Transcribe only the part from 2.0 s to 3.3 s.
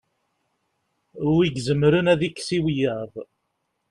ad ikkes i wiyaḍ